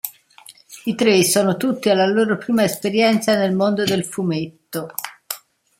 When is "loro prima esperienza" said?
2.07-3.35